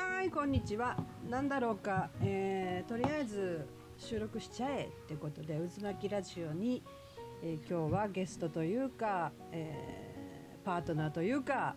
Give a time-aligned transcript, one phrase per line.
[0.00, 0.96] はいこんにちは。
[1.28, 3.66] なんだろうか、えーとりあえず
[3.98, 6.82] 収録しちゃえってことで渦巻きラジオに、
[7.42, 11.74] えー今日はゲストというか、えーパートナーというか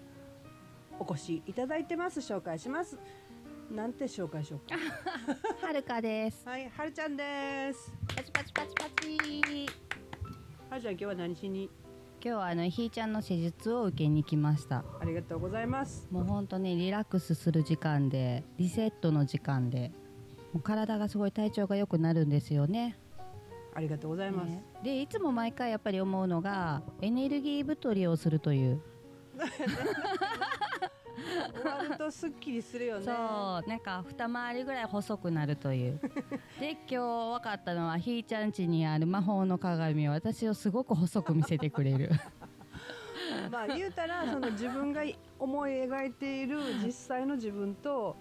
[1.00, 2.20] お越しいただいてます。
[2.20, 2.98] 紹介します。
[3.72, 4.76] なんて紹介しようか。
[5.66, 6.48] はるかです。
[6.48, 7.92] はいはるちゃんです。
[8.16, 9.68] パチパチパチパチ。
[10.70, 11.70] はるちゃん今日は何しに？
[12.24, 14.86] 今日はあのひーちゃんの施術を受けに来ました。
[15.00, 19.92] ありがとうございますもう本当ねリラックスする時間でリセットの時間で、
[20.54, 22.96] もう体がすごい体調が良くなるんですよね。
[23.74, 28.82] ありがとうございます、ねでいつも毎回やっぱり思うのがエネルギー太りをするという。
[31.54, 33.06] 終わるとすっきりするよね。
[33.06, 36.00] そうなんか二回りぐらい細くなるという。
[36.60, 42.10] で今日分かったのはひーちゃん家にある魔法の鏡は私をすごく細く見せてくれる。
[43.52, 45.02] まあ言うたらその自分が
[45.40, 48.16] 思い描いている実際の自分と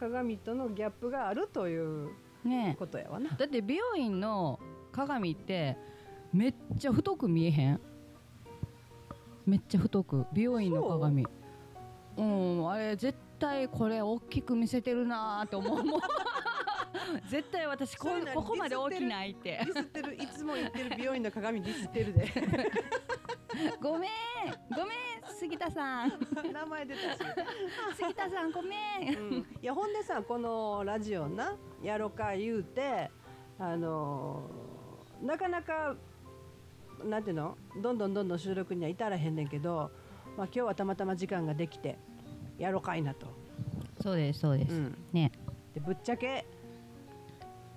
[0.00, 2.10] 鏡とのギャップがあるという
[2.44, 3.30] ねことやわな。
[3.30, 4.58] だって美容院の
[4.92, 5.76] 鏡って
[6.32, 7.80] めっちゃ太く見えへん？
[9.46, 11.24] めっちゃ太く美容院の鏡
[12.16, 16.00] うんあれ絶対これ大きく見せてるなーって思うもん。
[17.28, 19.60] 絶対私こここまで大きないって。
[19.64, 22.32] ディスってるいつも言ってる美容院の鏡ディスってるで。
[23.80, 24.10] ごめん
[24.74, 26.12] ごめん杉田さん。
[26.52, 27.18] 名前出たし、
[27.96, 28.76] 杉田さんごめ
[29.12, 29.16] ん。
[29.18, 33.10] うん、いやほんでさこのラジオなやろか言うて
[33.58, 35.96] あのーなかなか
[37.02, 39.90] なんていうのどんどんどんどん収録には至らへんねんけど、
[40.36, 41.98] まあ、今日はたまたま時間ができて
[42.58, 43.26] やろかいなと。
[44.02, 44.98] そうですそうです、うん。
[45.12, 45.32] ね。
[45.74, 46.46] でぶっちゃけ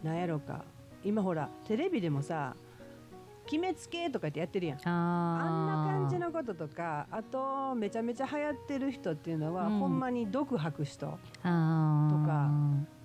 [0.03, 0.63] なんやろうか。
[1.03, 2.55] 今ほらテレビでもさ
[3.45, 4.80] 決めつけとかってやってるやん。
[4.83, 9.80] あんな感じのこととかあとめちゃめちゃ流行ってる人っていうのは、うん。
[9.80, 12.52] ほんまに毒吐く人とか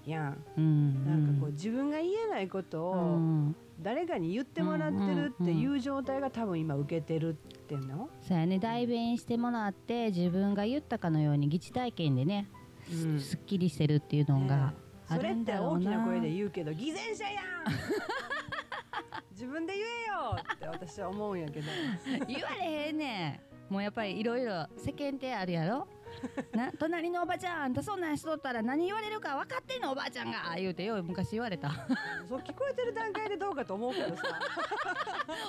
[0.07, 1.07] やん、うん。
[1.07, 3.57] なんかこう自分が言えないことうをん。
[3.81, 7.35] 誰かに言ってもらってるっていう状態が多分今受けてるっ
[7.67, 8.59] ていうの、そうやね。
[8.59, 12.49] 代弁してもらって自分が言ったかのように疑似体験でね、
[12.93, 13.21] うん。
[13.21, 14.63] すっきりしてるっていうのがね。
[15.09, 15.75] あそれってるんだろうな。
[15.75, 17.45] 大きな声で言うけど偽善者やん。
[19.33, 21.67] 自分で言えよって私は思うんやけど。
[22.29, 23.41] 言われへんね
[23.71, 23.73] ん。
[23.73, 25.89] もうやっぱりいろいろ世間体あるやろ？
[26.53, 30.55] な隣のおばちゃんあんたそんなんしとったら何言われるか分かってんのおばあちゃんが。
[30.57, 31.71] 言うてよう昔言われた。
[32.29, 34.23] そう聞こえてる段階でどうかと思うけどさ。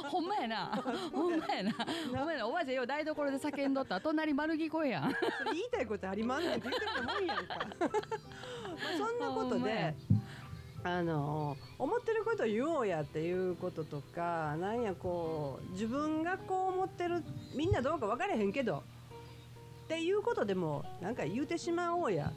[0.10, 0.66] ほんまやな。
[1.14, 1.72] ほんまやな。
[1.72, 2.48] ほんまやな。
[2.48, 3.96] おばあちゃんよう台所で叫んどった。
[3.96, 5.14] ら隣丸聞こえやん。
[5.14, 7.56] それ言いたいことありまんねんって言ってるもんやんか。
[7.80, 9.96] まあそんなことで
[10.86, 17.24] あの思ってること言おうやっていうこととかなんやこう自分がこう思ってる
[17.56, 18.84] みんなどうか分からへんけど
[19.86, 22.32] っていうことでもなんか言うてしまおうや。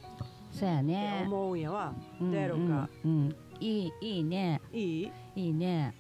[0.53, 1.23] そうやね。
[1.27, 3.37] 思うんやわ、うんどうやろうか、うんうん。
[3.61, 4.61] いいいいね。
[4.73, 5.13] いい？
[5.35, 5.95] いいね。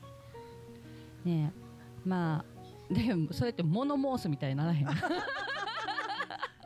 [1.25, 2.09] ねえ。
[2.09, 2.45] ま
[2.91, 4.87] あでもそうやって物申すみたいにならへん。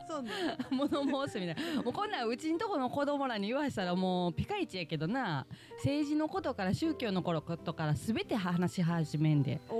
[0.07, 0.31] そうね。
[0.69, 1.81] 物申すみたいな。
[1.81, 5.45] もうこんなんうちんとこの子供らに言わしたらもうピカイチやけどな。
[5.77, 9.59] 政治のことから宗教のことから全て話し始めんで。
[9.69, 9.75] も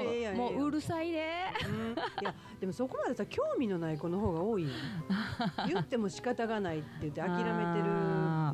[0.00, 1.26] うんもうんうるさいで。
[1.66, 4.68] うんいやでもそこまでさ興味のない子の方が多いよ。
[5.66, 8.52] 言っても仕方がないって言って諦めてあ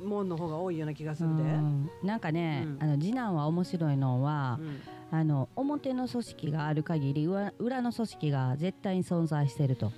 [0.00, 1.90] るもんの方が多いような気がすうるで、ん。
[2.02, 2.82] なんかね、うん。
[2.82, 4.80] あの次男は面白いのは、うん。
[5.12, 9.92] あの表の組織がある限り裏裏の組織が絶対に存在してると。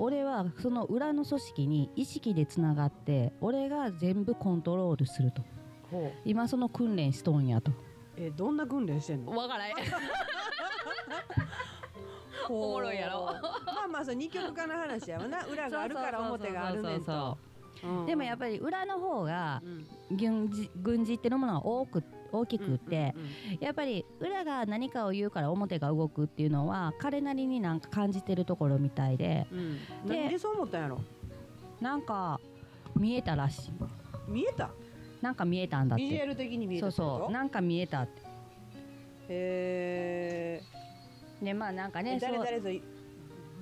[0.00, 5.42] 俺はその裏の組織に意識でつながって俺が全部コントロールすると。
[6.24, 7.72] 今その訓練しとんやと。
[8.16, 9.32] えどんな訓練してんの？
[9.32, 9.68] わからん
[12.56, 13.26] おもろいやろ。
[13.26, 15.44] まあまあそう二極化の話やわな。
[15.50, 17.38] 裏があるから表があるねんと。
[17.84, 18.06] うん。
[18.06, 19.66] でもやっぱり裏の方がう
[20.14, 23.14] ん軍事軍事ってのものは多く大きくって、
[23.60, 29.46] やっぱり裏が何かを言うから表が動くっていうのは彼なりになんか感じてるところみたいで。
[29.50, 29.78] うん。
[30.06, 31.00] ででそう思ったんやろ？
[31.80, 32.40] なんか
[32.96, 33.72] 見えたらしい。
[34.28, 34.70] 見えた？
[35.22, 37.24] なんか見えたんだっビジュアてル的に見えそうたってこと？
[37.24, 38.22] そうなんか見えたって。
[39.30, 40.62] へ
[41.42, 42.68] でまあなんかえね誰誰ぞ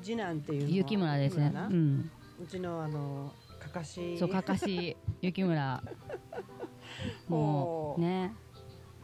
[0.03, 1.53] 次男っていう雪村ですね。
[1.55, 2.11] うん。
[2.43, 4.19] うちのあのかかし。
[4.19, 5.83] そうかかし雪村。
[7.29, 8.01] もほう。
[8.01, 8.33] うね。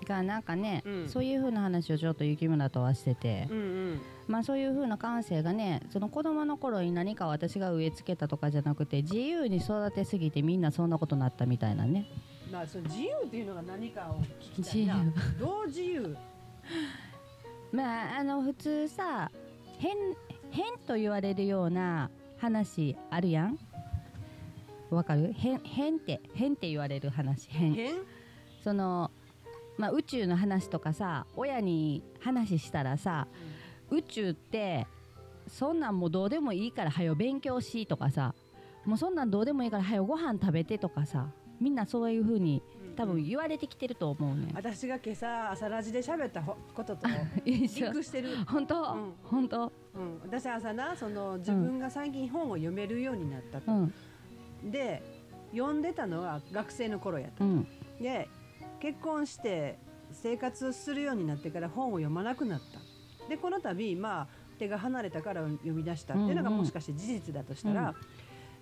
[0.07, 1.09] がなんかね、うん。
[1.09, 3.61] そういう風な話をちょっと雪村とはしてて、うんう
[3.95, 4.01] ん。
[4.29, 12.07] まあそういう風な感性がねその子供の頃に何か私が植え付けたとかじゃなくて自由に育てすぎてみんなそんなことになったみたいなね。
[12.51, 15.03] まあその自由っていうのが何かを聞きたいな。
[15.05, 16.17] 自どう自由？
[17.73, 19.31] まああの普通さ
[19.79, 19.97] 変
[20.51, 23.59] 変と言われるような話あるやん？
[24.91, 25.33] わかる？
[25.35, 27.49] 変変って変って言われる話。
[27.49, 27.75] 変。
[27.75, 27.95] 変？
[28.63, 29.11] その
[29.79, 33.27] まあ宇宙の話とかさ親に話したらさ
[33.91, 34.87] 宇宙って
[35.49, 38.35] そんなんもうどうでもいいからはよ勉強しとかさ
[38.85, 41.29] もうそんなんどうでもいいからはよご飯食べてとかさ
[41.61, 42.63] みんなそういう風に
[42.93, 44.49] 多分言われてきてると思うね。
[44.55, 47.07] 私が今朝朝ラジで喋ったほことと。
[47.45, 49.13] リンクしてる、本当、うん。
[49.25, 49.73] 本当？
[49.95, 53.75] うん、私朝なその自分が最近本を読めるようになったと、う
[54.67, 54.71] ん。
[54.71, 55.03] で
[55.53, 57.67] 読んでたのは学生の頃やったうん。
[58.01, 58.29] で
[58.81, 59.79] 結婚して
[60.13, 63.29] 生活するようになってから本を読まなくなった。
[63.29, 64.29] でこの度まあ
[64.59, 66.61] 手が離れたから読み出したっていうのがうんうん。
[66.61, 67.95] もしかして事実だとしたら、うん。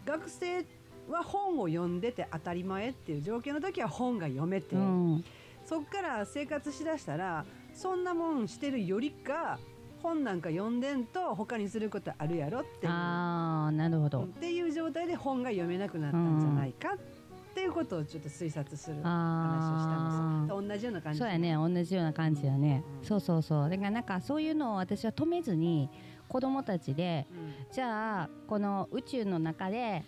[0.05, 0.65] 学生
[1.11, 4.79] は本を読んでて当たり前っていう状況の時は本が読めて、う。
[4.79, 5.25] ん。
[5.65, 9.59] そっから生活しだしたらそんなもんしてるよりか
[10.03, 12.93] 本なんか読んでんと他にすることあるやろっていう。
[12.93, 21.55] ああなるほど、っていう状態で本が読めなくなったんじゃないかっていうことをちょっと推察する話をしたあのと同じような感じそうやね。
[21.55, 23.07] 同じような感じやね、うん。
[23.07, 23.71] そうそうそう。
[23.71, 25.91] だからなんかそういうのを私は止めずに
[26.29, 27.73] 子供たちでうん。
[27.73, 30.03] じゃあこの宇宙の中で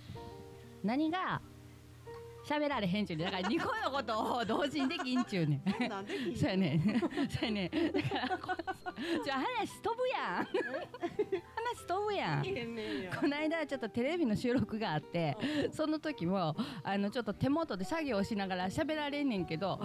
[0.83, 1.41] 何が
[2.45, 5.89] 喋られへんちゅうねだから2個のことを同時にできんちゅうねん。
[5.89, 6.81] なんで聞いそうやね
[7.31, 8.53] そうやねだからこ
[9.25, 10.45] じゃあ話飛ぶやん。
[10.45, 13.21] 話飛ぶやん。
[13.21, 15.37] この間ちょっとテレビの収録があって
[15.71, 19.81] その時もあのちょっと手元で作業しながら喋られんねんけど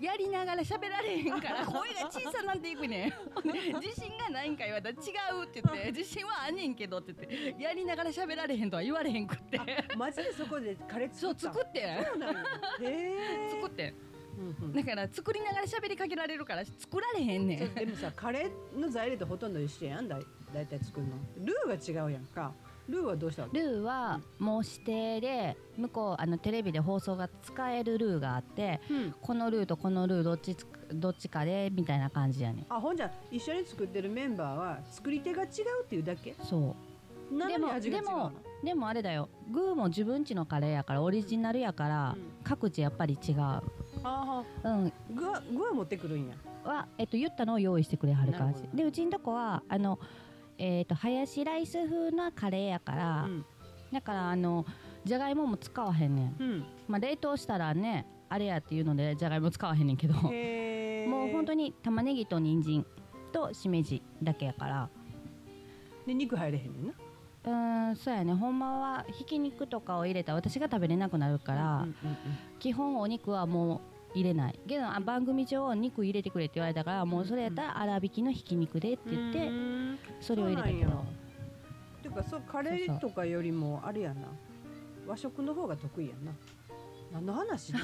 [0.00, 1.64] やりながら喋られへんから。
[1.66, 3.12] 声が小さなっていくねん。
[3.80, 5.92] 自信がないんか言われたら違うって言って。
[5.92, 7.62] 自信はあんねんけどって言って。
[7.62, 9.60] やりながら喋られへんとは言われへんくって。
[9.96, 11.66] マジでそこでカレーそう作った？
[11.66, 12.04] 作ってん。
[12.04, 12.40] そうなんや。
[12.42, 12.44] へ
[12.82, 13.50] え。
[13.50, 13.94] 作ってん。
[14.38, 14.72] うんうん。
[14.72, 20.22] だから作りながら喋りかけられるから作られへんねそうんでもさカレーの材料とほとんど一緒やんだい
[20.54, 21.16] だいたい作るの。
[21.44, 22.54] ルーが違うやんか
[22.90, 23.48] ルーはどうしたの？
[23.52, 29.14] ルーはもう指定で向こうあのテレビで放送が使えるルーがあってうん。
[29.20, 35.48] このルーとこのルーどっちつどっちかでみたいな感じやねあほんじゃ一緒に作ってるメンバーは作り手が違う
[35.84, 36.34] っていうだけ？
[36.42, 36.74] そ
[37.30, 37.34] う。
[37.34, 38.32] なのにでもでも
[38.64, 39.28] でもあれだよ。
[39.50, 42.32] グーも自分家のカレーやからオリジナルやから、うん。
[42.42, 43.36] 各自やっぱり違う。
[43.38, 43.62] あ
[44.02, 44.92] あうん。
[45.14, 46.34] 具は具は持ってくるんや。
[46.64, 48.68] は、えっと、言ったのを用意してくれはる感じ。
[48.74, 49.98] でうちんとこはあの
[50.62, 53.44] えっとハヤシライス風なカレーやから、うん。
[53.92, 54.66] だからあの
[55.04, 56.36] じゃがいもも使わへんねん。
[56.38, 56.64] うん。
[56.86, 62.86] まあ冷凍したらねあれやっていうのでじゃがいも使わへんねんけどもう本当に玉ねぎと人参
[63.32, 64.88] としめじだけやから。
[66.06, 66.92] で肉入れへんねんな。
[67.42, 68.34] うーんそうやね。
[68.34, 71.94] ほんまはひき肉とかを入れたら私が食べれなくなるから、うんうん。
[72.58, 73.80] 基本お肉はもう
[74.14, 74.58] 入れない。
[74.66, 79.98] けどあ番組上肉入れてくれって言われたからもうそれやったら粗挽きのひき肉でってうん言ってうん。
[80.20, 81.04] それを入れたけどそうなんや。
[82.02, 84.22] ていうかそうカレーとかよりもあれやな。
[85.06, 86.32] 和食の方が得意やな。
[87.12, 87.76] 何の話違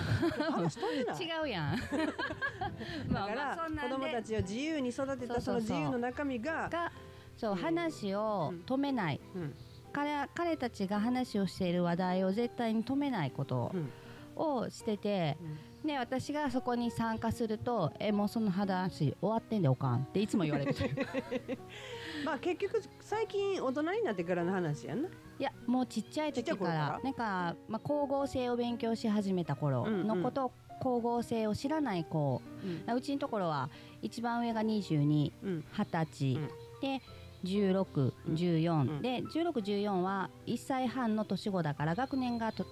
[1.42, 1.76] うやん。
[3.10, 6.92] まあまだからあそんなん子供たでちを自由に育てたその自由の中身がが
[7.36, 7.58] そううん。
[7.58, 9.20] 話を止めない。
[9.34, 9.54] うん。
[9.92, 13.90] 彼彼たちが話をしている話題を絶対に止めないことうん。
[14.36, 20.74] をしててうんで私がそこに参加すると「えもうその話終わってんでおかん」っていつも言われる
[22.24, 25.08] まあ結局最近大人になってからの話やんな。
[25.38, 27.00] いやもうちっちゃい時からら？
[27.04, 32.40] なんか、まあ、光合成を勉強し始めた頃のこと、光合成を知らない子。
[32.88, 32.94] うん。
[32.96, 33.68] うちのところは
[34.00, 35.64] 一番上が22うん。
[35.72, 36.48] 歳、うん。
[36.80, 37.02] で
[37.44, 39.02] 1614、うん。
[39.02, 42.66] で1614は1歳半の年子だから学年がと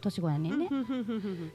[0.00, 0.68] 年子やねんね、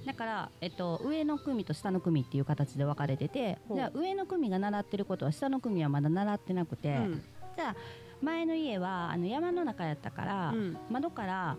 [0.05, 7.23] だから、えっと、上の組と下の組っていう形で分かれててじゃあ上の組が習ってることは下の組はまだ習ってなくて、うん。
[7.55, 7.75] じゃあ
[8.21, 10.77] 前の家はあの山の中やったから、うん。
[10.89, 11.57] 窓から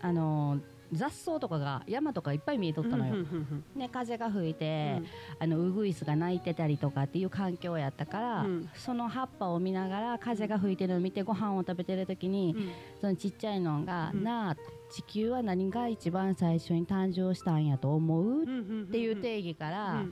[0.00, 0.60] あの
[0.92, 3.14] 雑草とかが山とかいっぱい見えとったのよ。
[3.14, 3.78] ふんふんふん。
[3.78, 5.06] で風が吹いて、うん。
[5.40, 8.70] あのウグイスが鳴いてたりとかっていう環境やったから、うん。
[8.74, 12.70] その葉っぱを見ながら風が吹いてるのを見てご飯を食べてる時に、うん。
[13.00, 14.22] そのちっちゃいのが「うん。
[14.22, 14.56] なあ
[14.96, 18.46] 地球は何が一番最初に誕生したんやと思う?」っっ
[18.90, 20.04] ていう定義から、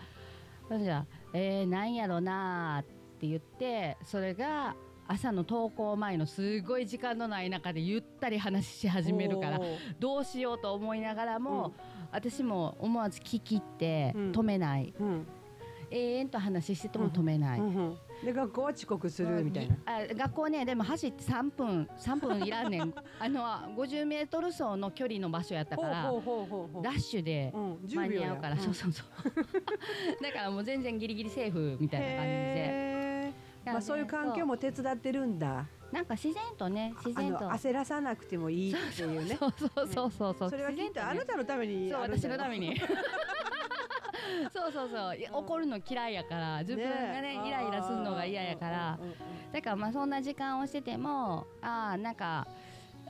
[0.69, 4.77] それじゃあ「えー、なんやろな」って言ってそれが
[5.09, 9.61] 朝の登校前のすごい時間のない中でゆったり話し始めるから
[9.99, 11.73] どうしようと思いながらも、
[12.13, 14.33] 私も思わず聞き入ってうん。
[14.33, 15.27] 止めない、うん。
[15.91, 17.61] 永遠と話してても止めない。
[18.23, 19.77] で学校は遅刻するみたいな。
[19.87, 22.95] あ学校ねでも走って3分3分いらんねん。
[23.19, 23.43] あの
[23.77, 28.59] 50メートル走の距離の場所やったからほうほうほうほうダッシュでうん10間に合うから、ん。
[28.59, 29.07] そうそうそう。
[30.23, 33.05] だからもう全然ギリギリセーフみたいな感じで。
[33.67, 35.67] まあそういう環境も手伝ってるんだ。
[35.91, 37.49] なんか自然とね自然と。
[37.49, 39.37] 焦らさなくてもいいっていうね。
[39.37, 42.75] そうそうそうそうそうそれはきっとあなたのためにそう私のために
[44.55, 45.17] そうそうそう。
[45.17, 46.59] いや怒るの嫌いやから。
[46.61, 48.99] 自分がねイライラするのが嫌やから。
[49.01, 49.17] うんうんうん
[49.53, 52.45] だからまあそんな時間をしててもああなんか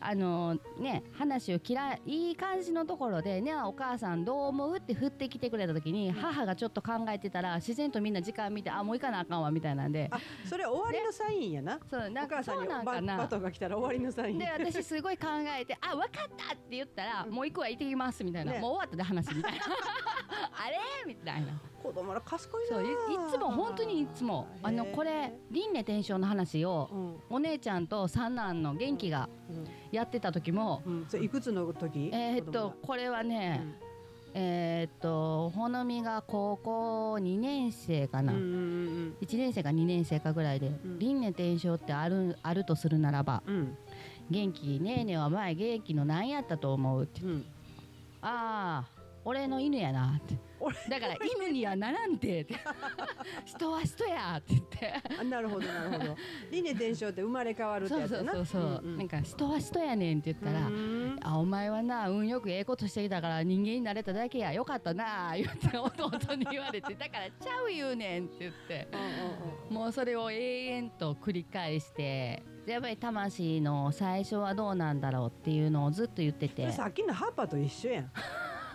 [0.07, 10.09] あのね話を嫌いいい感じのところでねお母さんどう思うって振ってきてくれた時に、うん母がちょっと考えてたら自然とみんな時間見てあもう行かなあかんわみたいなんで。
[10.11, 10.19] あ
[10.49, 11.79] それ終わりのサインやな。
[11.91, 13.19] そうなんかそうなんかな。
[13.19, 15.27] バトンが来たら終わりのサインで私すごい考
[15.61, 18.61] えて「あ分かった!」って言ったら「う んもう行くわ行ってきます」みたいな、ね。
[18.61, 19.59] もう終わったで話みたいな。
[19.65, 20.79] あれ？
[21.07, 21.49] みたいな
[21.85, 22.95] 子供ら賢いなそういい
[23.31, 27.15] つも本当にいつもあのこれ輪廻転生の話をうん。
[27.29, 29.29] お姉ちゃんと三男の元気が
[29.93, 30.93] やってた時も、うん。
[30.93, 32.11] うんそれいくつの時？
[32.13, 33.61] えーっとこれはね、
[34.33, 38.51] えーっとほのみが高校2年生かな、うんうんう
[39.11, 40.99] ん1年生か2年生かぐらいで、ん。
[40.99, 43.55] 輪廻転生ってあるあるとするならばうん。
[43.55, 43.79] うん
[44.31, 47.21] 元気ねえねえは前元気の何やったと思うって。
[47.21, 47.45] うん。
[48.23, 50.39] ああ俺の犬やなって。
[50.54, 50.54] 俺
[50.89, 52.43] だから犬にはならんて。
[52.43, 52.55] っ て
[53.45, 54.95] 人は人やって言って。
[55.21, 56.17] あなるほどなるほど。
[56.51, 58.47] 輪廻転生って生まれ変わるってそうそうやつやなそう。
[58.47, 58.99] そう、んん。
[58.99, 61.19] なんか人は人やねんって言ったら、うん。
[61.23, 64.53] あお前はな運よくええことしてきたから人間になれただけや。
[64.53, 66.95] よかったな言って弟に言われて。
[66.95, 68.89] だからちゃう言うねんって言って。
[69.71, 76.73] うもうそれを永遠と繰り返してやっぱり魂の最初はどうなんだろうっていうのをずっと言ってて。
[76.73, 78.05] さっきのハッパと一緒やん。
[78.05, 78.09] え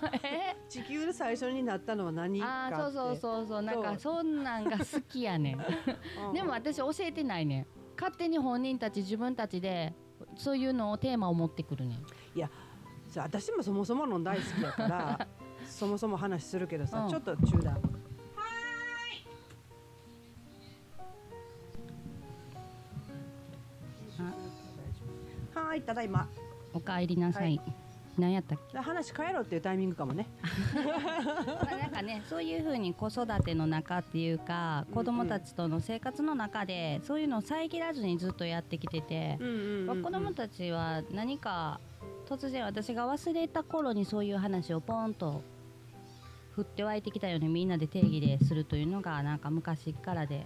[0.70, 2.76] 地球で最初になったのは何かって。
[2.76, 3.62] あーそうそうそうそう。
[3.62, 5.60] なんかそんなんが好きやねん。
[6.30, 7.68] うんでも私教えてないねん。
[7.98, 9.94] 勝手に本人たち自分たちで
[10.36, 12.04] そういうのをテーマを持ってくるねん。
[13.10, 15.28] そう私もそもそもの大好きやから
[15.66, 17.10] そもそも話するけどさ、うん。
[17.10, 17.74] ちょっと中断。
[25.56, 25.82] はーい。
[25.82, 26.30] ただいま。
[26.74, 27.60] おかえりなさい、
[28.20, 28.74] 何やったっけ？
[28.74, 30.28] で話変えろっていうタイミングかもね。
[30.76, 41.80] まあなんかねそういうふうに子育ての中っていうか子供たちとの生活の中でそういうのを遮らずにずっとやってきてて、うんうんまあ子供たちは何か
[42.28, 45.42] 突然私が忘れた頃にそういう話をポンと
[46.56, 50.46] 降って湧いてきたようにみんなで定義でするというのがなんか昔からで。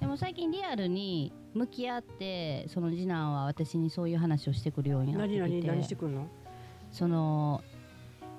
[0.00, 6.26] でも最近リアルに向き合ってその次男は私にそういう話をしてくるようになってきて何何何してくるの？
[6.90, 7.62] その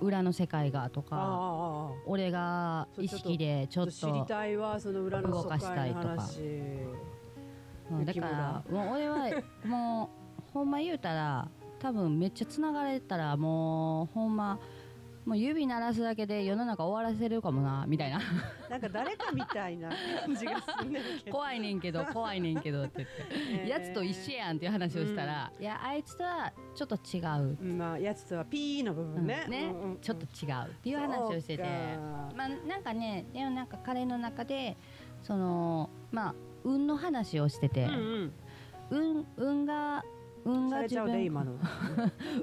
[0.02, 6.42] 裏の世界がとか俺が意識でちちょっと知りたいわその裏の動かしたいとか話
[7.92, 9.30] うんだからもう俺は
[9.66, 10.10] も
[10.50, 11.48] うほんま言うたら
[11.80, 14.60] 多分めっちゃつながれたらもうほんま
[15.26, 18.22] もう指鳴らすだけで世の中終わらせるかもなみたいな。
[18.70, 19.90] なんか誰かみたいな。
[20.26, 23.08] 感じがすんけど怖いねんけど 怖いねんけどって
[23.50, 29.98] 言って、やつと一緒やんっていう話をしたら、いやあいつとはちょっと違う、うんまあやつとはピーの部うん分ね、ねうんうんうん。
[30.00, 31.64] ちょっと違うっていう話をしてて。
[32.36, 34.78] まあなんかねでもなんか彼の中で
[35.24, 38.34] そのまあ運の話をしてて、うんうん。
[38.92, 40.04] 運運が
[40.46, 41.34] 運が自分。
[41.34, 41.60] の、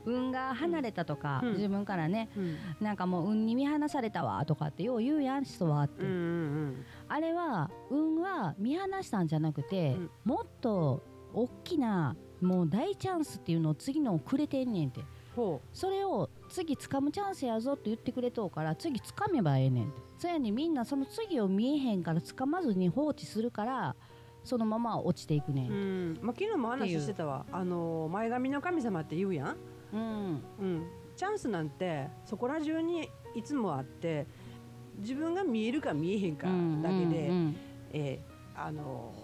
[0.05, 1.53] 運 が離れたとか、うん。
[1.53, 2.57] 自分からねうん。
[2.81, 10.11] なんかもう運に見放されたわとかってよう言うやん人はって、うんうんあれは運は見放したんじゃなくて、うん。
[10.25, 15.01] もっと大きなもう大チャンスっていうのを次のをくれてんねんって。
[15.37, 23.97] ほそれを次掴むチャンスやぞって言ってくれとうから次掴めばええねんそやにみんなその次を見えへんから掴まずに放置するから
[24.45, 26.13] そのまま落ちていくねう、うん。
[26.15, 27.47] んまあ、昨日も話してたわ。
[27.53, 29.57] あの前髪の神様って言うやん、
[29.93, 30.43] うん。
[30.61, 34.27] うん、チャンスなんてそこら中にいつもあって
[34.99, 37.57] 自分が見えるか見えへんかだけで、うんうん
[37.93, 39.15] えーあの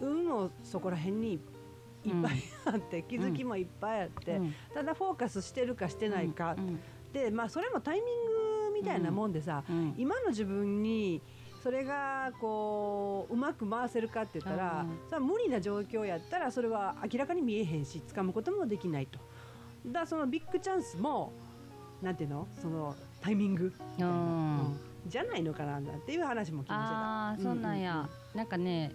[0.00, 4.54] 運をそこら辺にいっぱいあって、気づきもいっぱいあって、うん。
[4.74, 6.78] ただフォーカスしてるかしてないか、うん
[7.12, 9.94] でまあそれもタイミングみたいなもんでさ、うん。
[9.96, 11.22] 今の自分に
[11.66, 14.98] それがこううまく回せるかって言ったら、うん。
[15.08, 19.18] それは無理な状況やったらそれは明らかに見えへんし掴むこともできないと。
[19.84, 21.32] だそのビッグチャンスも
[22.00, 22.46] なんていうの？
[22.62, 24.06] そのタイミング、うん。
[24.06, 24.80] うん。
[25.08, 28.92] じゃないのかななんていう話も聞きまああそんなんや、なんかね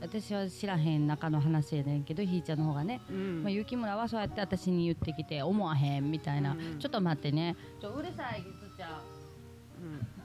[0.00, 3.00] 私は知らへん中の話やねんけどひーちゃんの方がね。
[3.08, 3.42] うん。
[3.44, 7.54] まあ、雪村はそうやって私に言ってきて思わへんみたいな、うんちょっと待ってね。
[7.80, 8.90] ちょうるさいぎつちゃん。
[9.80, 10.19] うん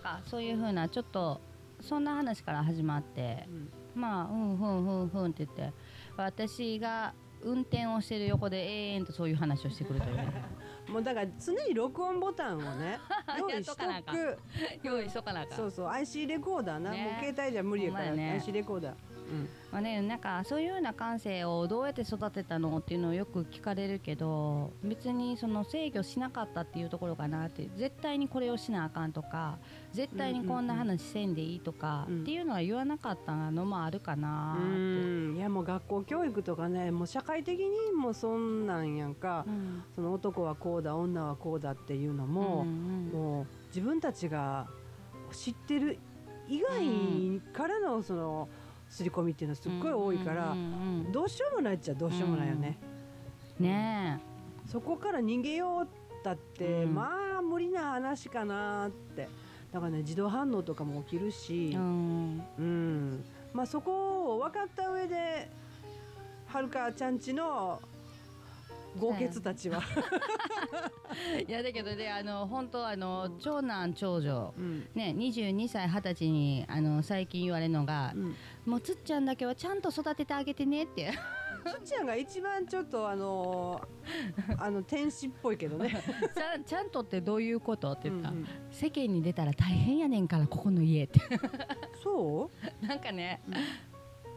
[0.00, 1.40] かそういう風なちょっと
[1.80, 3.48] そんな話から始まって
[3.94, 5.72] まあうんふんふんふんって言って
[6.16, 10.32] 私が運転をしてる横で永遠とそういう話をしてくるというね。
[10.88, 12.98] もうだから常に録音ボタンをね
[13.38, 14.38] 用意しとく。
[14.82, 15.56] 用意しとかなあかん。
[15.56, 17.04] そうそう IC レコーダーな、ね。
[17.04, 18.32] もう携帯じゃ無理やから、ね。
[18.32, 18.94] IC レコーダー
[19.70, 29.58] まあね、なんかそういうような感性をどうやって育てたのっていうのをよく聞かれるけど別にその制御しなかったっていうところかなって絶対にこれをしなあかんとか
[29.92, 32.22] 絶対にこんな話せんでいいとかうん。
[32.22, 34.76] っていうのは言わなかったのもあるかなうって。
[34.76, 35.36] ん。
[35.36, 39.84] いやもう学校教育とかねもう社会的にもそんなんやんか、うん。
[39.94, 43.10] その男はこうだ女はこうだっていうのも、うんうん。
[43.12, 44.66] もう自分たちが
[45.32, 45.98] 知ってる
[46.48, 48.48] 以外からのその
[48.90, 50.54] 刷り込みっていうのはすっごい多いから、
[51.12, 52.76] どうしようもないっちゃどうしようもないよね、
[53.58, 54.20] ね
[54.66, 56.94] そこから逃げようったって、うん。
[56.94, 59.28] まあ無理な話かなって。
[59.72, 62.42] だからね自動反応とかも起きるしえ、うん。
[62.58, 63.24] うん。
[63.52, 65.48] まあそこを分かった上で
[66.46, 67.80] はるかちゃんちの
[68.98, 69.82] 豪傑たちは、
[71.46, 74.88] いやだけどねあの本当あの長男長女うん。
[74.94, 81.12] ね22歳20歳にあの最近言われるのがうん、もうつっちゃんだけはちゃんと育ててあげてねって。
[81.62, 83.86] つっちゃんが一番ちょっとあの
[84.58, 85.90] あの天使っぽいけどね。
[86.34, 88.46] ちゃんちゃんとってどういうことって言った、うんうん。
[88.70, 91.20] 世間に出たら大変やねんからここの家って。
[92.02, 93.54] そ なんかね、うん。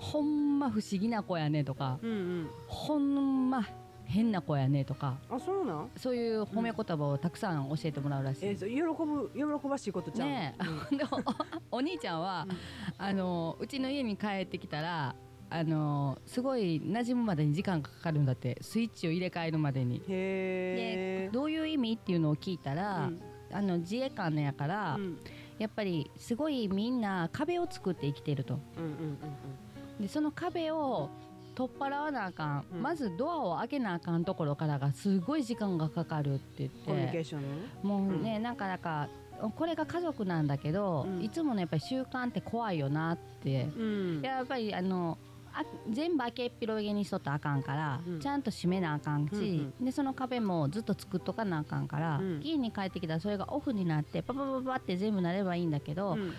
[0.04, 3.66] ほんま不思議な子やねとかう、うんうん、ほんま
[4.06, 5.92] 変な子やねとかあそうなん？
[5.98, 8.72] そういう褒め言葉をたくさん教えてもらうらしい、えー、喜
[9.06, 9.32] ぶ
[9.62, 10.34] 喜ばしいことちゃうの？
[10.34, 10.56] ね
[10.92, 11.24] え、 でも
[11.72, 12.58] お お兄ちゃんは、うん。
[12.98, 15.16] あのうちの家に帰ってきたら
[15.50, 18.58] あのすごい馴染むまでに時間がかかるんだって。
[18.62, 19.98] スイッチを入れ替えるまでに。
[19.98, 23.10] へえどういう意味っていうのを聞いたら、
[23.52, 25.18] あの自衛官のやから、うん。
[25.60, 28.56] やっぱりすごいみんな壁を作って生きてると。
[28.78, 30.02] うんうんうん。
[30.02, 31.10] でその壁を
[31.56, 32.82] 取っ払わなあかん、うん。
[32.82, 37.48] まずドアを開けなあかんところからがすごい時間がかかるってコミュニ言ってケーションね
[37.82, 39.08] もうね、なかなか
[39.56, 41.24] これが家族なんだけど、うん。
[41.24, 44.22] いつもねやっぱり習慣って怖いよなって、うん。
[44.22, 45.18] やっぱりあの
[45.56, 48.20] あ全部開けっぴろげにしとったらあかんから、うん。
[48.20, 52.42] ちゃんと閉めなあかんし、でその壁もずっと作っとかなあかんから、うん。
[52.42, 56.34] 家に帰ってきたらそれがオフになってパパパパパって全部なればいいんだけど、うん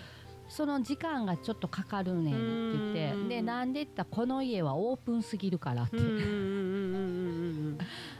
[0.47, 3.29] その時間がちょっとかかるねんって言ってうん。
[3.29, 5.97] でなんでって言ったらこの家はオープンすぎるからって、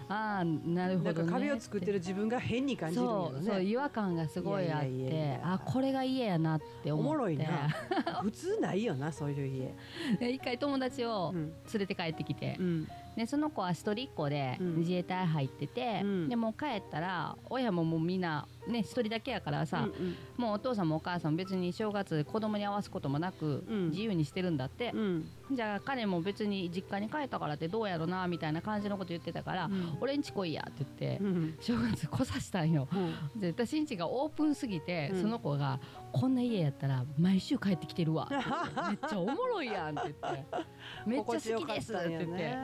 [0.07, 1.27] ああなるほどね。
[1.27, 7.09] か壁を作ってる自分が変に感じるんやろそうそうね違和感がすごいあってあこれが家やなって思って。
[7.09, 7.45] おもろいな。
[8.21, 9.73] 普通ないよなそういう家。
[10.19, 11.53] で一回友達をうん。
[11.73, 14.75] 連れて帰ってきて、うんでその子は一人っ子でうん。
[14.79, 16.29] 自衛隊入ってて、うん。
[16.29, 23.89] でもう帰ったら親ももうみんなね一人だけやからさ、うんもうお父さんもお母さんも別に正月子供に合わすこともなくうん。
[23.89, 24.91] 自由にしてるんだって。
[24.93, 25.29] う、ん。
[25.51, 29.97] じゃあ彼も別に実家に帰ったからってどうやろなみたいな感じのこと言ってたから、うん。
[30.01, 31.57] 俺んち来いやって言って、うん。
[31.61, 32.87] 正月来さしたんよ。
[33.33, 33.39] うん。
[33.39, 35.21] で私んちがオープンすぎて、うん。
[35.21, 35.79] その子が
[36.15, 38.27] 「こんな家やったら毎週帰ってきてるわ」
[38.89, 40.45] めっちゃおもろいやん」って言って
[41.05, 42.57] 「めっちゃ好きです」って言って。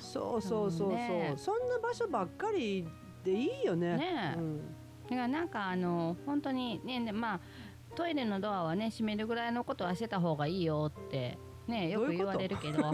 [0.00, 1.34] そうそうそうそう、ね。
[1.36, 2.84] そんな場所ばっかり
[3.22, 3.96] でいいよね。
[3.96, 4.38] ねえ。
[4.38, 4.58] うん。
[5.04, 7.40] だからなんかあの本当にねねまあ
[7.94, 12.92] トイレのドアはね閉めるぐらいのことはしてた方がいいよってねよく言われるけど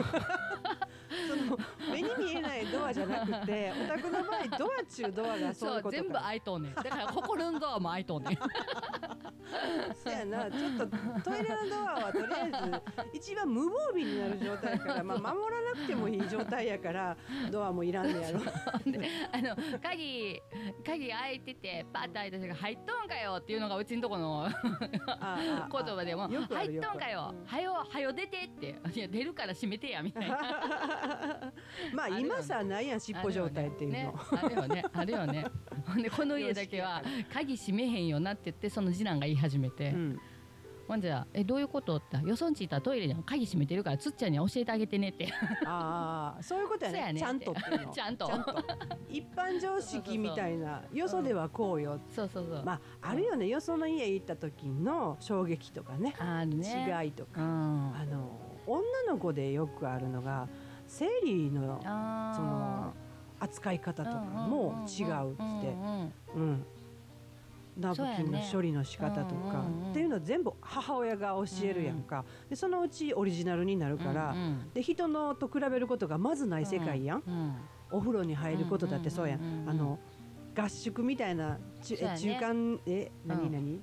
[1.28, 1.58] その
[1.92, 6.74] 目に見えないドアじゃなくてお宅の場合ドア中ドアがそうそいう全部開いとんねん。
[6.74, 8.36] だから心のドアも開いとんねん。
[8.36, 10.50] そうやな。
[10.50, 17.16] ちょっとトイレのドアはとりあえず一番無防備になる状態やから、まあ、守らなくてもいい状態やから
[17.50, 18.40] ドアもいらんねやろ。
[18.40, 20.40] であの鍵
[20.84, 24.50] 鍵開いててパッと開いた人が「入っとんかよ」っていうのがうちんとこのあ
[25.06, 27.34] ああ言葉でも「よくある入っとんかよ。
[27.46, 30.36] はよはよ出て」って「いや出るから閉めてや」みたいな。
[30.36, 31.05] ま
[32.06, 35.46] あ今さないやん尻尾状態っていうの、あるよねあるよね。
[35.86, 40.20] ほんでこの家だけは鍵閉めへんよなって言ってその次男が言い始めて、うん。
[40.86, 45.28] ほんじゃ「えどういうこと?」って「よそんち行ったらトイレに鍵閉めてるからつっちゃんに教えてあげてね」って。
[45.64, 47.12] ああそういうことやね。
[47.14, 47.92] ねちゃんとっていうの。
[47.92, 48.30] ちゃんと。
[49.08, 53.48] 一般常識みたいなよそではこうよ、そうそうそう、まああるよね。
[53.48, 56.14] よその家行った時の衝撃とかね。
[56.18, 57.02] あるね。
[57.02, 57.96] 違いとか、うん。
[57.96, 60.48] あの女の子でよくあるのが
[60.86, 62.94] 生理のその
[63.40, 65.76] 扱い方とかも違うって。
[66.34, 66.66] うん。
[67.78, 72.24] ナプキンの処理の仕方とかっていうのは全部母親が教えるやんか。
[72.48, 74.70] でそのうちオリジナルになるからうんうん。
[74.72, 77.22] で人のと比べることがまずない世界やん。
[77.26, 77.54] うん
[77.92, 79.40] お風呂に入ることだってそうやん。
[79.40, 79.68] うんうんうんうん。
[79.68, 79.98] あの
[80.56, 82.18] 合宿みたいなちそうやね。
[82.18, 83.78] 中間え何々？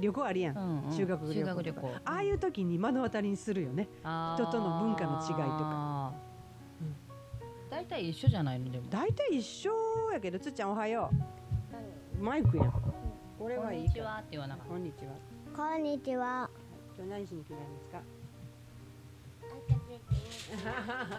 [0.00, 0.56] 旅行あるやん。
[0.56, 0.92] うんうん。
[0.92, 3.88] 修学旅行ああいう時に目の当たりにするよね。
[4.02, 5.44] 人との文化の違いとか。
[5.44, 6.33] か
[7.74, 8.70] 大体一緒じゃないの？
[8.70, 8.88] でも。
[8.88, 9.72] 大体一緒
[10.12, 11.10] やけどつっちゃんおはよ
[12.20, 12.22] う。
[12.22, 12.70] マイクやん。
[13.36, 13.88] これこはいいか。
[13.88, 15.12] んにちはって言わなかっこんにちは。
[15.56, 16.48] こんにちは。
[16.96, 18.00] 今日何しに来たんですか？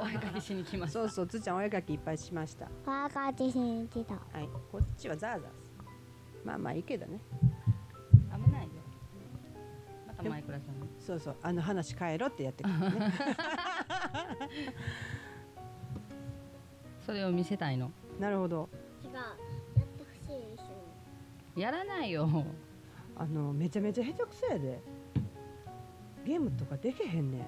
[0.02, 1.00] お絵かき しに来ました。
[1.00, 2.68] そうそうつーちゃんお絵かきいっぱいしました。
[2.86, 4.14] パーカー自身来た。
[4.16, 4.48] はい。
[4.72, 5.74] こっちはザーザーす。
[6.46, 7.20] まあまあいいけどね。
[8.34, 8.70] 危ないよ。
[10.08, 10.76] またマイクラさん。
[11.00, 11.36] そうそう。
[11.42, 12.90] あの話変えろってやってくるね
[17.06, 17.92] それを見せたいの。
[18.20, 18.70] なるほど。
[19.04, 19.14] 違う。
[19.14, 20.64] やってほしい一緒
[21.56, 21.62] に。
[21.62, 22.28] やらないよ。
[23.16, 24.80] あのめちゃめちゃ下手くそやで。
[26.26, 27.46] ゲームとかできへんねん。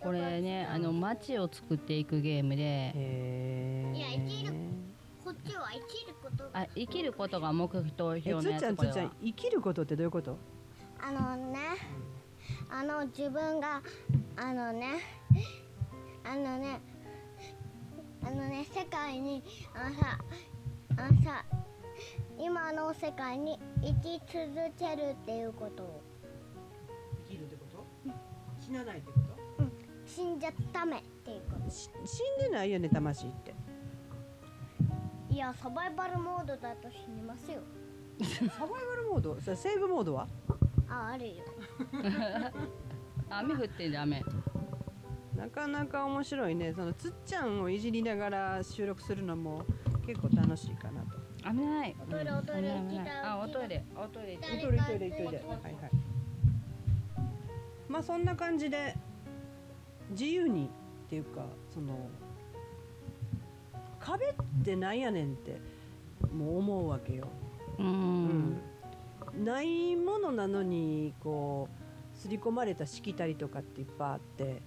[0.00, 2.62] これねあの街を作っていくゲームで。
[2.62, 4.54] へえいや生きる
[5.24, 6.50] こっちは生きることが。
[6.60, 10.36] あ生きることが目標えつのやーちゃんつーちゃん生きることってどういうこと？
[11.00, 11.58] あのね
[12.68, 13.80] あの自分が
[14.36, 14.98] あのね
[16.24, 16.80] あのね
[18.22, 19.42] あのね世界に
[19.74, 20.18] あのさ
[20.96, 21.44] あのさ
[22.38, 25.82] 今の世界に生き続けるっていうこと。
[25.82, 26.02] を
[27.28, 27.84] 生きるってこと？
[28.58, 29.20] 死なないってこ
[29.58, 29.64] と？
[30.06, 33.54] 死んじゃダメっていうこし死んでないよね魂って。
[35.28, 37.60] といやサバイバルモードだと死にますよ。
[38.58, 39.40] サバイバルモード？
[39.40, 40.26] セーブモードは？
[40.88, 41.44] ああるよ。
[43.30, 44.24] 雨降ってんじゃん雨
[45.40, 46.74] なかなか面白いね。
[46.74, 49.64] そのつっちゃんをいじりながら収録するのも
[50.06, 51.18] 結構楽しいかなと。
[51.50, 51.96] 危ない。
[51.98, 53.04] おトイレおトイレ危ない。
[53.04, 53.84] 来たあおトイレ。
[53.96, 55.90] おトイレ行ってトイレトイレトイレはいはい。
[57.88, 58.94] まあそんな感じで
[60.10, 62.10] 自由にっていうかその
[63.98, 65.58] 壁ってなんやねんって
[66.36, 67.28] もう思うわけよ、
[67.78, 68.60] ううん。
[69.42, 71.68] ないものなのにこ
[72.14, 74.62] う刷り込まれたしきたりとかっていっぱいあって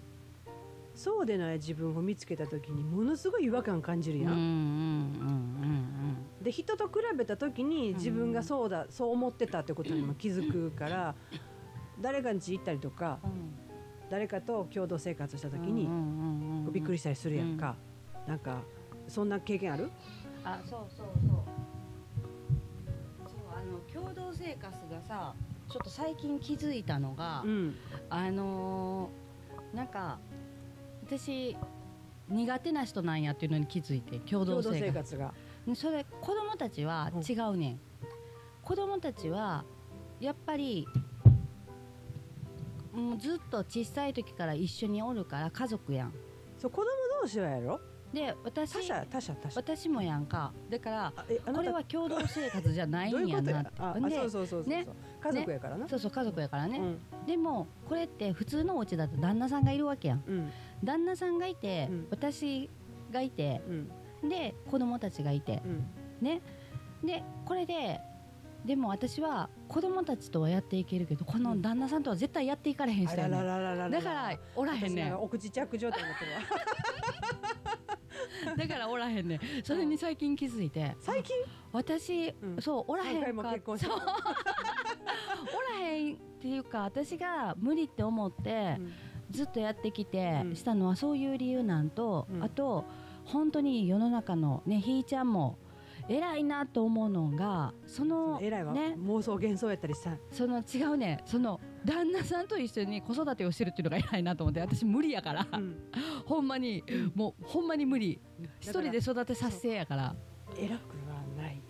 [0.95, 5.11] そうでない自分を見つけた時にものすごい違和感感じるやん、
[6.41, 11.15] で人と比べた時に自分がそうだ、そう思ってたってことにも気づくから
[11.99, 13.19] 誰かん家行ったりとか
[14.09, 15.89] 誰かと共同生活した時に
[16.71, 17.75] びっくりしたりするやんか、
[18.27, 18.61] なんか
[19.07, 19.89] そんな経験ある？
[20.43, 21.37] あそうそうそう。
[23.27, 25.33] そうあの共同生活がさ
[25.69, 27.75] ちょっと最近気づいたのが、うん。
[28.09, 29.23] あのー
[29.75, 30.19] なんか
[31.05, 31.57] 私
[32.29, 35.17] 苦手な人なんやっていうのに気づいて共同生活。
[35.17, 35.33] が。
[35.75, 37.79] それ子供たちは違うねん、
[38.61, 39.63] 子供たちは
[40.19, 40.87] やっぱり
[42.93, 46.13] もうずっと小さい時から一緒におるから家族やん。
[46.57, 46.87] そう子供
[47.21, 47.79] 同士はやろ？
[48.13, 49.59] で私他者他者他者。
[49.59, 50.53] 私もやんか。
[50.69, 51.13] だから
[51.53, 53.71] これは共同生活じゃないんややなって。
[53.79, 54.87] そうそうそうそう、ね
[55.23, 57.25] 家族やからな、そうそう家族やからね、うん。
[57.25, 60.23] でもこれって普通のお家だと旦那さんがいるわけやん。
[60.27, 60.51] うん
[60.83, 62.07] 旦那さんがいて、うん。
[62.09, 62.69] 私
[63.11, 63.71] がいてう
[64.25, 64.29] ん。
[64.29, 65.85] で子供たちがいてうん。
[66.21, 66.41] ね。
[67.03, 67.99] でこれで
[68.65, 73.47] でも私は子供たちとはやっていけるけどこの旦那さんとは絶対やっていかれへんあらら人やねん。
[73.47, 75.11] ららららだからおらへんねん。
[75.11, 76.31] かお口チャック状態になってる
[78.49, 78.53] わ。
[78.55, 79.39] ん だからおらへんねん。
[79.63, 81.35] それに最近気づいて最近？
[81.73, 82.61] 私、うん。
[82.61, 83.81] そうおらへんかも結 おら
[85.81, 88.93] へんっていうか私が無理って思って、うん
[89.33, 90.55] ずっとやってきてうん。
[90.55, 92.43] したのはそういう理由なんと、うん。
[92.43, 92.85] あと
[93.25, 95.57] 本当に世の中のねひーちゃんも
[96.07, 98.95] 偉いなと思うのがその偉いわ、ね。
[98.99, 101.21] 妄想幻想やったりさその違うね。
[101.25, 105.77] その旦那さんと一緒に子育てをしてるっていうのが偉いなと思って私無理やから、うん。
[106.25, 106.83] ほんまに
[107.15, 108.19] もうほんまに無理。
[108.59, 110.15] 一人で育てさせやから。
[110.57, 111.61] 偉くはない。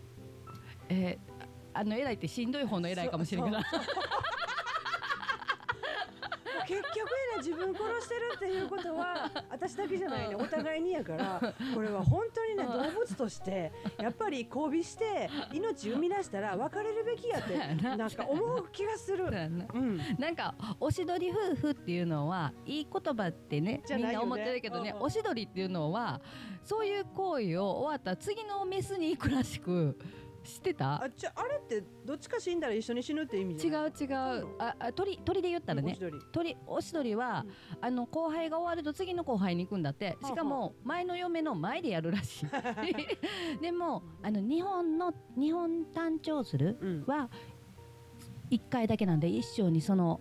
[0.89, 1.33] えー
[1.75, 3.57] あの偉いってしんどい方の偉いかもしれんけど
[6.67, 10.35] 結局やな自分殺してるっていうことは 私だけじゃないね。
[10.35, 17.97] お互いにやからこれは本当にね 動物としてやっぱり交尾して命生み出したら別れるべきやってな。
[17.97, 19.23] なんか思う気がする。
[19.23, 19.81] そう。
[19.81, 19.97] ん。
[20.17, 26.21] なんかおしどり夫婦っていうのはいい言葉ってねみんな思ってるけどねおしどりっていうのは
[26.63, 29.97] そういう行為を終わったら次のメスに行くらしく
[30.43, 31.03] 知ってた？
[31.03, 34.47] あじゃあれってどっちか死んだら一緒に死ぬって意味じ違う違う。
[34.59, 35.97] ああ鳥鳥で言ったらね。
[36.31, 36.57] 鳥。
[36.67, 37.45] おしどりは、
[37.81, 40.17] あの後輩が終わると次の後輩に行くんだって。
[40.23, 42.47] しかも前の嫁の前でやるらしい。
[43.61, 47.03] でもあの日本の日本誕生するうん。
[47.05, 47.29] は
[48.51, 50.19] 1回だけなんで一生にその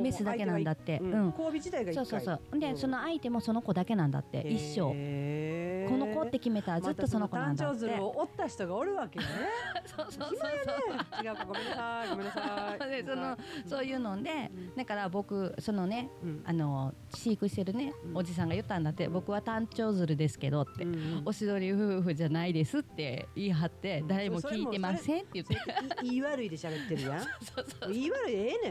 [0.00, 0.98] メスだけなんだって。
[0.98, 1.26] うん。
[1.30, 2.58] 交尾自体がそうそうそう。
[2.58, 4.40] でその相手もその子だけなんだって。
[4.48, 4.92] 一生。
[4.92, 9.30] 生この子うって決めたらずっとその子なんだって、誕生鶴を折った人がおるわけよね。
[9.84, 11.30] そうそうそう暇やね。
[11.30, 12.10] 違うかごめんなさい。
[12.10, 12.90] ごめんなさい。
[13.02, 16.42] でそのそういうので、だから僕そのねうん。
[16.44, 18.16] あの飼育してるね、うん。
[18.16, 19.08] おじさんが言ったんだって。
[19.08, 20.86] 僕は単調鶴ですけどって、
[21.24, 24.08] おしどり夫婦じゃないですって言い張って、うん。
[24.08, 25.54] 誰も聞いてませんって言って。
[25.54, 27.20] い言い悪いで喋ってるやん。
[27.42, 28.70] そうそう言い悪いええね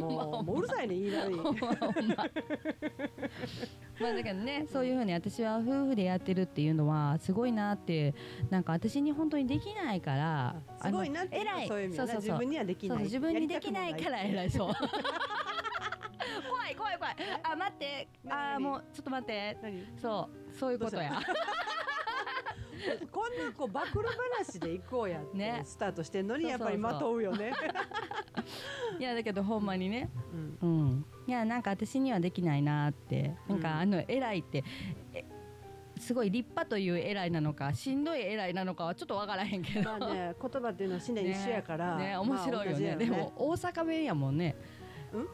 [0.00, 1.66] んもうもううるさいね言い悪い ほんま。
[4.00, 8.14] あだけどねそういうふうに私は夫婦でやってるっていうのはすごいなって
[8.50, 11.68] なんか私に本当にできないからすごいなって偉い。
[11.68, 12.98] そういう意味そうそう自分にはできない。
[12.98, 14.70] そうそう自分にできないから偉いそう。
[14.70, 14.72] う
[16.50, 17.16] 怖い怖い怖い。
[17.42, 18.08] あ待って。
[18.28, 19.58] あ何もうちょっと待って。
[19.62, 19.86] 何？
[20.00, 21.20] そうそういうことや
[23.10, 24.02] こんなこう暴露
[24.40, 25.62] 話で行こうやってね。
[25.64, 27.52] スタートしてんのにやっぱりまとうよね。
[28.98, 30.10] いやだけどほんまにね。
[30.60, 30.68] うん。
[30.68, 31.06] うん。
[31.26, 33.34] いやなんか私にはできないなって。
[33.48, 34.64] なんうんかあの偉いって
[35.12, 35.24] え
[35.98, 39.98] すごい立派という偉いなのかしんどい偉いなのかはちょっとわからへんけど。
[39.98, 44.56] まあね言葉っていうのは死んで一緒やから ね面白いよね,、まあ同じやでも大阪弁やもんね。
[45.12, 45.28] うん？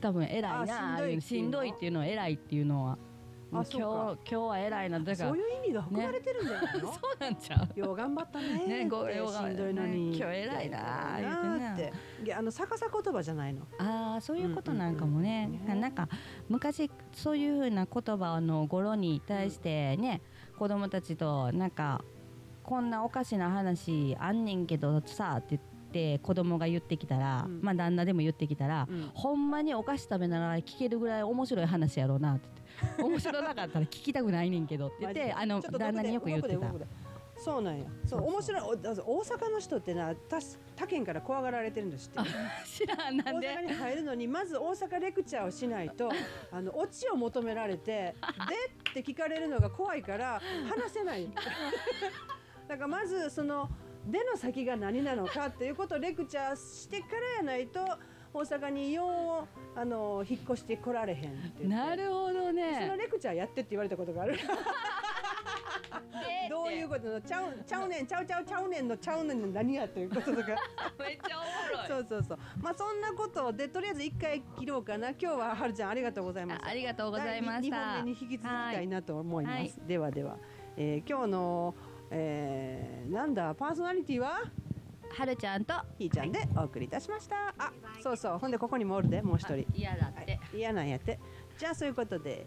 [0.00, 1.20] 多分偉いなあしんどいっていうの？
[1.20, 2.98] しんどいっていうのは偉いっていうのは
[3.50, 5.00] 今日今日は偉いな。
[5.00, 7.78] だからそういう意味が含まれてるんじゃないの、そうなんちゃう。
[7.78, 8.66] よう頑張ったねって。
[8.68, 12.34] ねごようがしんどいのに、ね今日偉いな言うてって。
[12.34, 13.62] あの逆さ言葉じゃないの。
[13.78, 16.08] ああそういうことなんかもね,、うんうんうんねなんか
[16.48, 20.22] 昔そういうふうな言葉の語呂に対してね、
[20.56, 22.04] 子供たちとなんか
[22.62, 27.60] こんなおかしな話あんねんけどさって言って子供が言ってきたら、うん。
[27.62, 29.10] まあ旦那でも言ってきたら、うん。
[29.12, 32.59] ほんまにお菓子食べながら聞けるぐらい面白い話やろうなって
[32.98, 36.72] 面白なかったら聞きたくないねんけどって言ってあの旦那によく言ってた。
[37.42, 37.86] そうなんや。
[38.04, 38.62] そう面白い。
[38.62, 40.40] お大阪の人ってな他
[40.76, 42.20] 他県から怖がられてるんですって
[42.68, 43.48] 知らんなんで？
[43.48, 46.10] 大阪に入るのにまず大阪レクチャーをしないと
[46.52, 48.14] あのオチを求められて
[48.84, 51.30] 「で?」って聞かれるのが怖いから話せない。
[52.68, 53.70] だからまずその
[54.06, 57.80] 「で」の先が何なのかっていうことをレクチャーしてからやないと
[58.32, 64.38] 大阪にようあの引っ越してこられへんってなるほどそのねレクチャーやってって言われたことがある。
[66.48, 70.48] どういうことのちゃうちゃうねんちゃうちゃうちゃうねんのちゃうねんの何やということとか。
[70.98, 71.88] めっちゃおもろい。
[71.88, 72.38] そうそうそう。
[72.60, 75.10] まあそんなことでとりあえず一回切ろうかな。
[75.10, 77.94] 今日ははるちゃんありがとうございましたあありがとうございました。
[77.94, 79.72] 本目に引き続きたいなと思います、はい。
[79.86, 80.38] ではでは、
[80.76, 81.74] えー今日の、
[82.10, 84.42] えーなんだパーソナリティは？
[85.12, 85.74] はるちゃんと。
[85.98, 87.54] ひーちゃんでお送りいたしました。
[87.58, 88.38] あそうそう。
[88.38, 89.66] ほんでここにもおるでもう一人。
[89.74, 90.40] 嫌だって、はい。
[90.54, 91.18] 嫌なんやって。
[91.58, 92.46] じゃあそういうことで